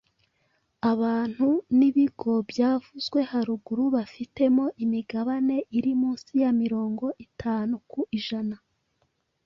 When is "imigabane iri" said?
4.83-5.91